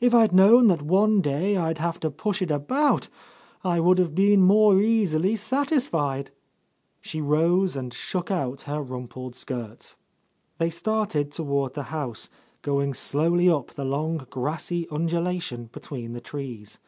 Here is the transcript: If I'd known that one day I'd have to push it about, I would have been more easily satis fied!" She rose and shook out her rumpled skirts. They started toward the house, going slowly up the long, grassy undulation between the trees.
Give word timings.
If 0.00 0.14
I'd 0.14 0.32
known 0.32 0.68
that 0.68 0.80
one 0.80 1.20
day 1.20 1.58
I'd 1.58 1.76
have 1.76 2.00
to 2.00 2.10
push 2.10 2.40
it 2.40 2.50
about, 2.50 3.10
I 3.62 3.80
would 3.80 3.98
have 3.98 4.14
been 4.14 4.40
more 4.40 4.80
easily 4.80 5.36
satis 5.36 5.86
fied!" 5.88 6.30
She 7.02 7.20
rose 7.20 7.76
and 7.76 7.92
shook 7.92 8.30
out 8.30 8.62
her 8.62 8.80
rumpled 8.80 9.34
skirts. 9.34 9.98
They 10.56 10.70
started 10.70 11.30
toward 11.32 11.74
the 11.74 11.82
house, 11.92 12.30
going 12.62 12.94
slowly 12.94 13.50
up 13.50 13.72
the 13.72 13.84
long, 13.84 14.26
grassy 14.30 14.88
undulation 14.90 15.66
between 15.70 16.12
the 16.14 16.22
trees. 16.22 16.78